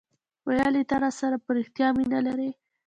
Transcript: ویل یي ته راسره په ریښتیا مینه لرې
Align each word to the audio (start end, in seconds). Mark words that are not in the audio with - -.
ویل 0.47 0.73
یي 0.79 0.83
ته 0.89 0.95
راسره 1.03 1.37
په 1.45 1.49
ریښتیا 1.57 1.87
مینه 1.97 2.19
لرې 2.27 2.49